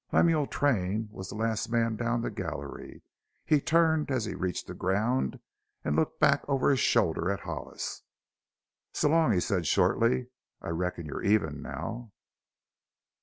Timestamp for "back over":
6.19-6.71